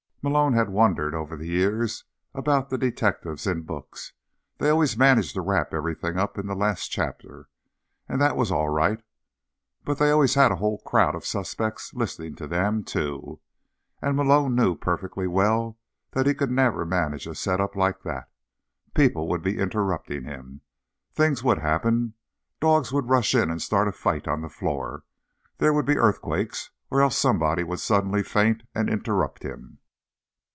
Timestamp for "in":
3.47-3.63, 6.37-6.45, 23.33-23.49